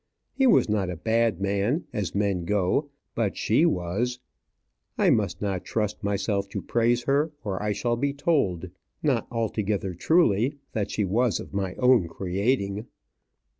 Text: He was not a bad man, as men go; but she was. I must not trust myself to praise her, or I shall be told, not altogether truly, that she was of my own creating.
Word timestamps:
He 0.33 0.47
was 0.47 0.67
not 0.67 0.89
a 0.89 0.95
bad 0.95 1.39
man, 1.39 1.85
as 1.93 2.15
men 2.15 2.43
go; 2.43 2.89
but 3.13 3.37
she 3.37 3.67
was. 3.67 4.17
I 4.97 5.11
must 5.11 5.43
not 5.43 5.63
trust 5.63 6.03
myself 6.03 6.49
to 6.49 6.61
praise 6.63 7.03
her, 7.03 7.31
or 7.43 7.61
I 7.61 7.71
shall 7.73 7.97
be 7.97 8.11
told, 8.11 8.71
not 9.03 9.27
altogether 9.29 9.93
truly, 9.93 10.57
that 10.73 10.89
she 10.89 11.05
was 11.05 11.39
of 11.39 11.53
my 11.53 11.75
own 11.75 12.07
creating. 12.07 12.87